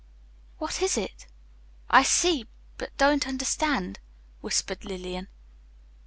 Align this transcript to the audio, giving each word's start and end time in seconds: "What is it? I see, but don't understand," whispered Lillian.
"What 0.57 0.81
is 0.81 0.97
it? 0.97 1.27
I 1.87 2.01
see, 2.01 2.47
but 2.79 2.97
don't 2.97 3.27
understand," 3.27 3.99
whispered 4.39 4.83
Lillian. 4.83 5.27